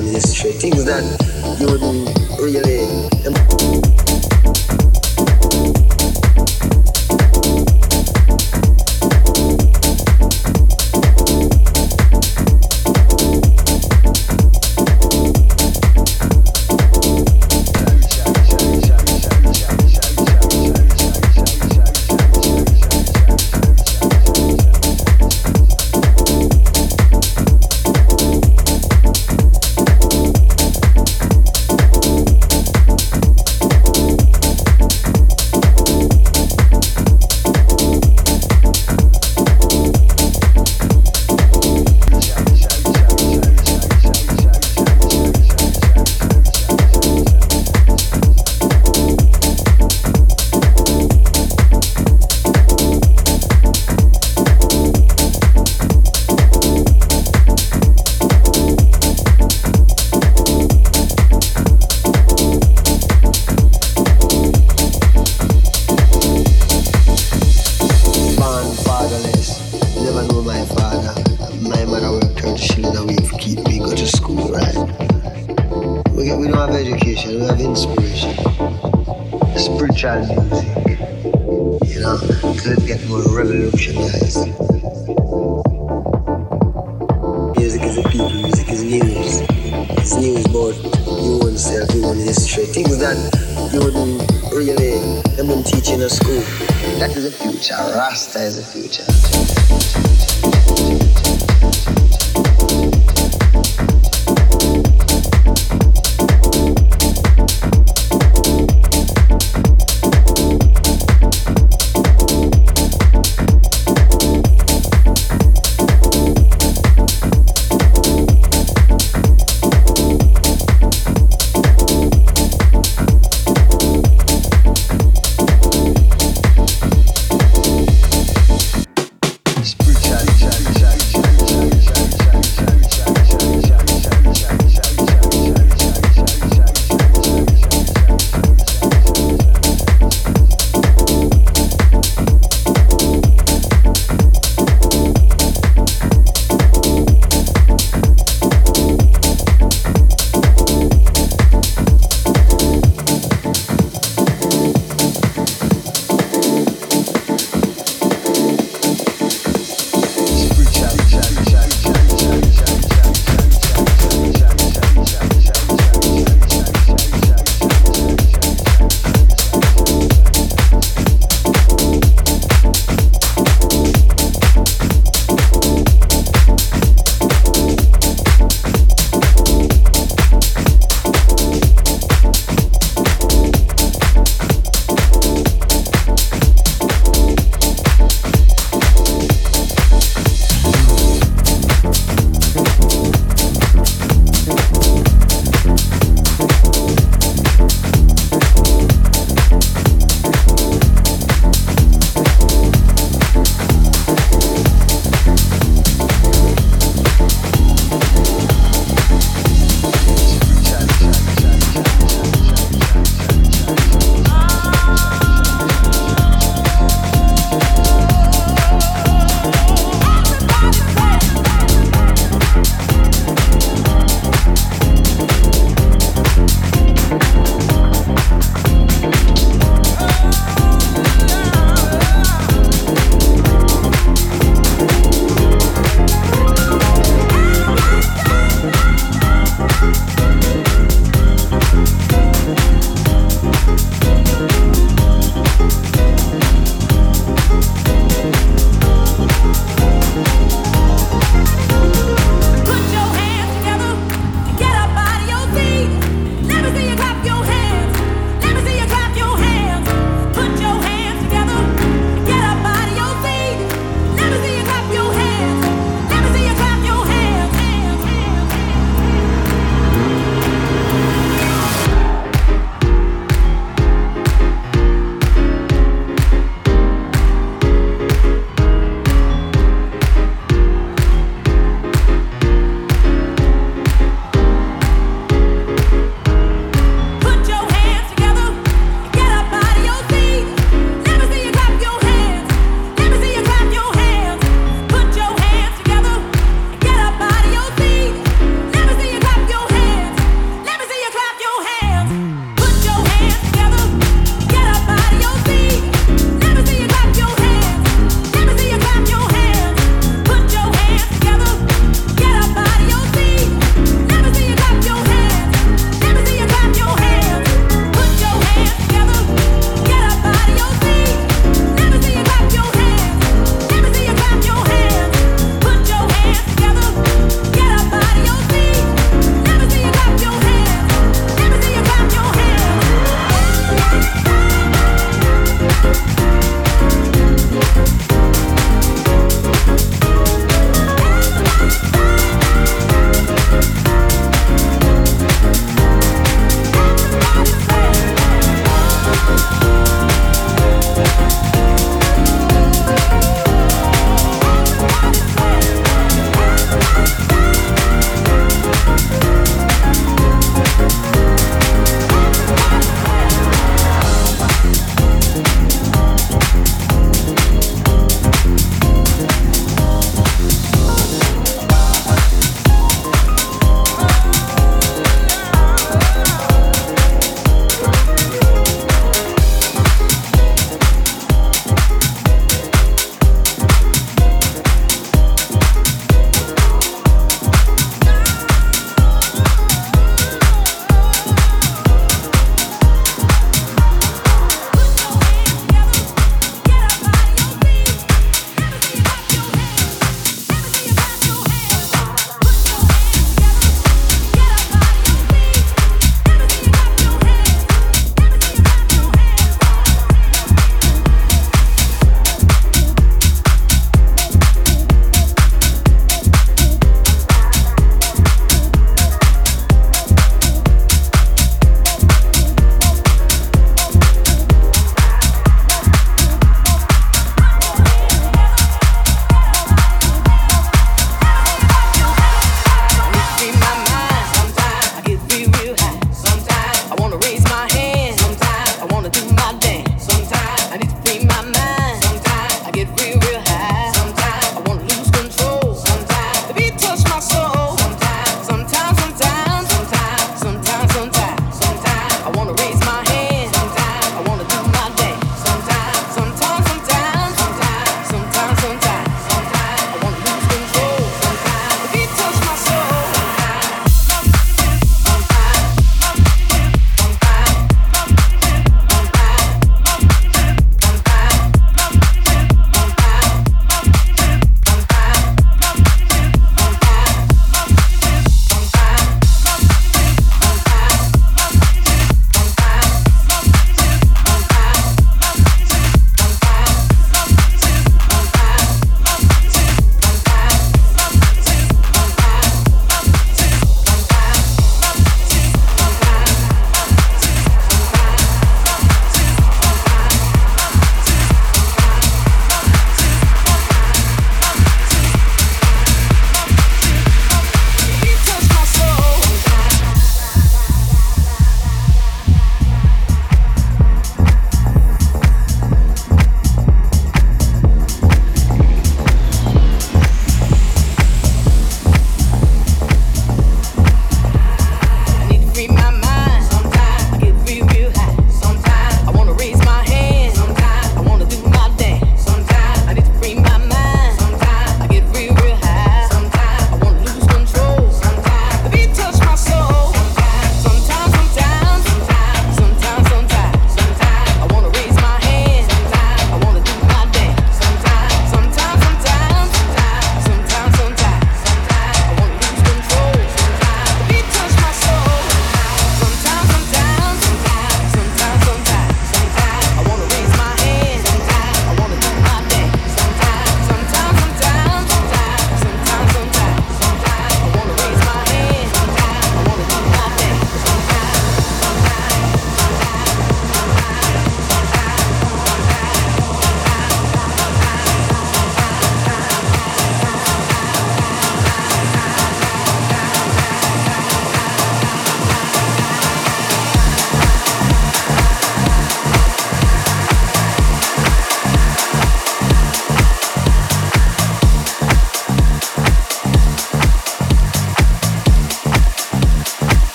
[0.00, 0.52] self, history.
[0.52, 1.04] Things that
[1.60, 2.08] you wouldn't
[2.40, 3.89] really.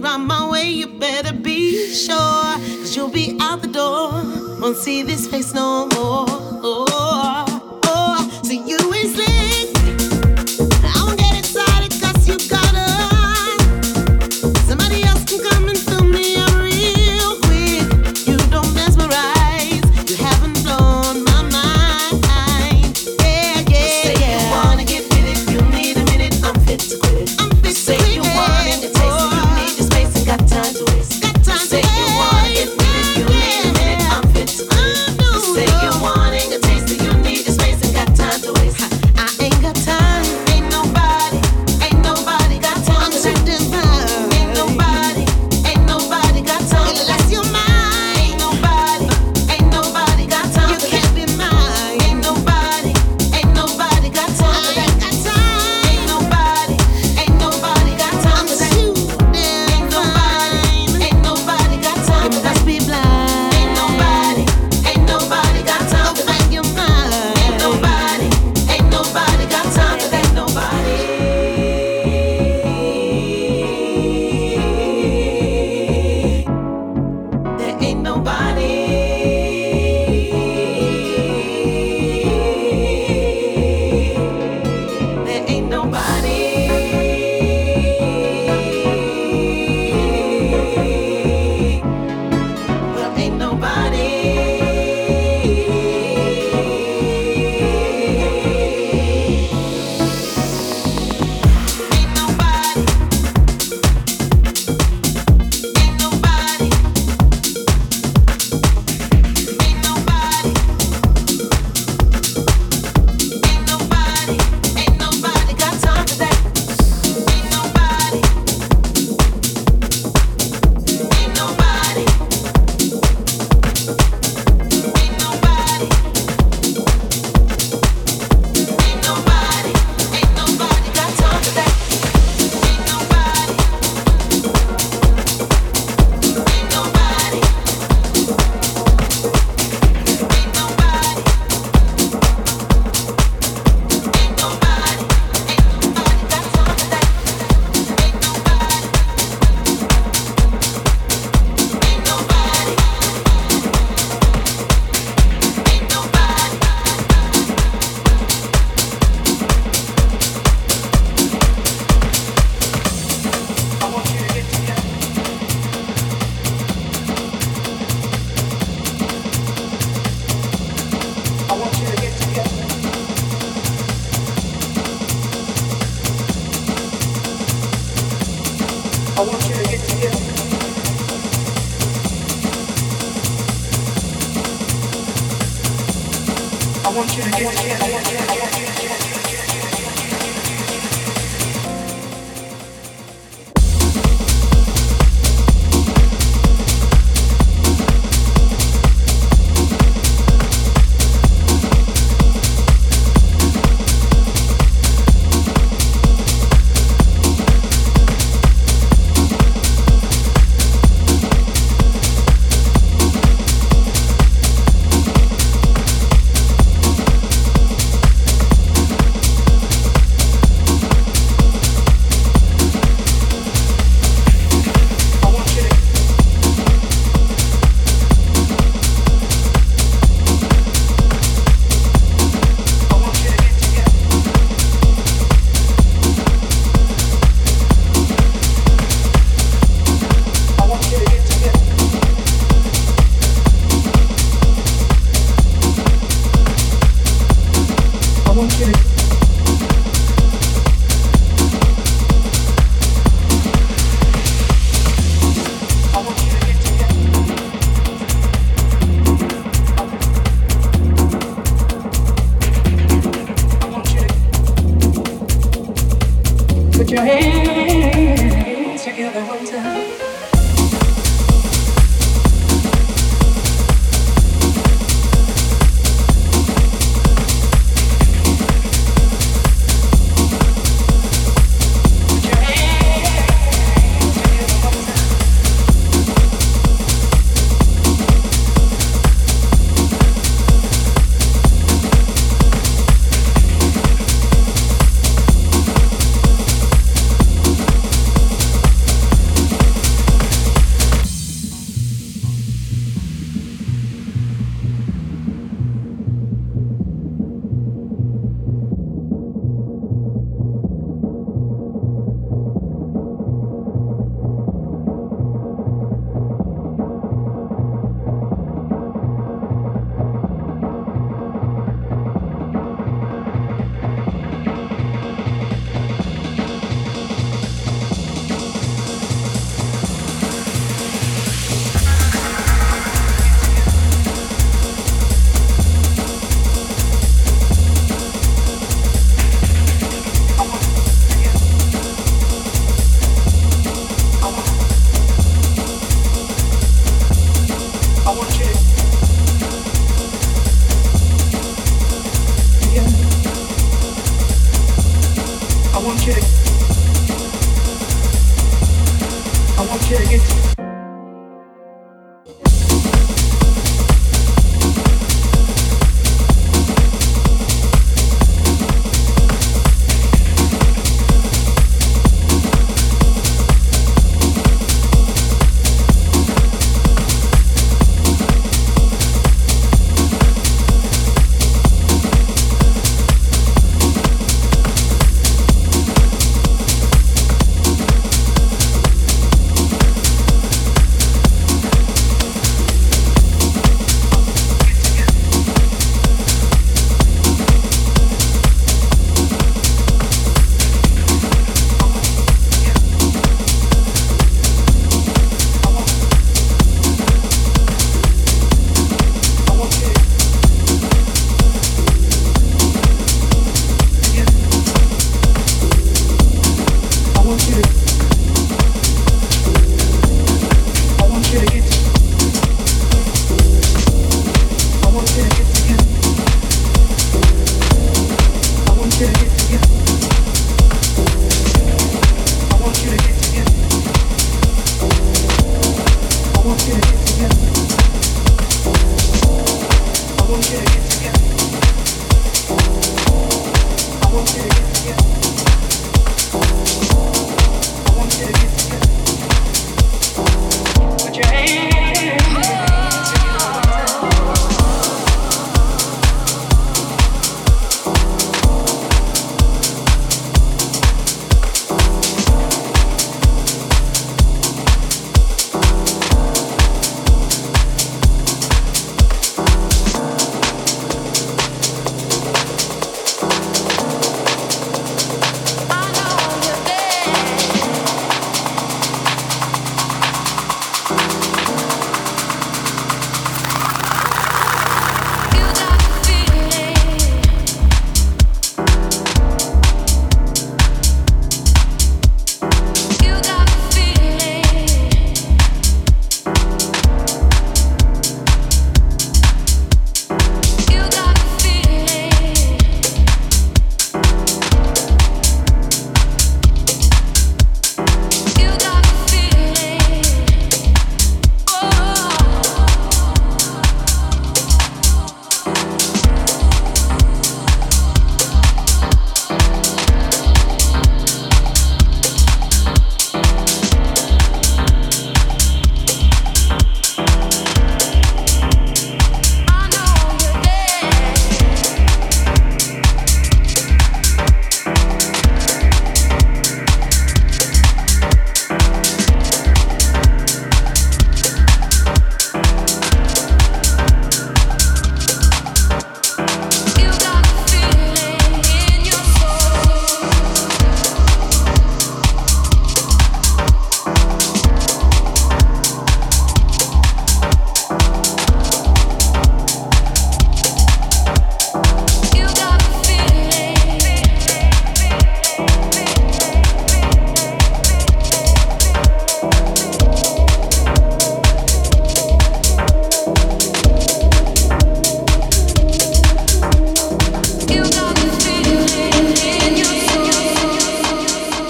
[0.00, 2.54] round my way, you better be sure.
[2.80, 4.10] Cause you'll be out the door,
[4.60, 6.27] won't see this face no more.